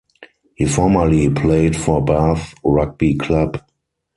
[0.55, 3.61] He formerly played for Bath Rugby club.